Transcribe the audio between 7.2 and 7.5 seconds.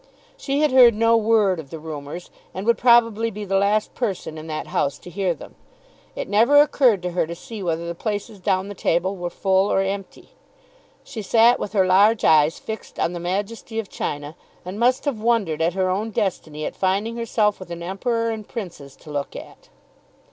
to